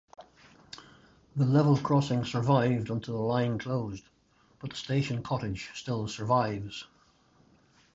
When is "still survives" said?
5.75-6.87